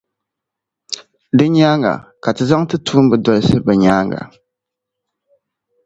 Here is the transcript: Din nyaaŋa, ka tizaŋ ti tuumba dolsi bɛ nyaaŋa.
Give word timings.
Din 1.37 1.51
nyaaŋa, 1.57 1.93
ka 2.23 2.29
tizaŋ 2.37 2.61
ti 2.69 2.77
tuumba 2.85 3.15
dolsi 3.25 3.57
bɛ 3.65 3.73
nyaaŋa. 3.81 4.21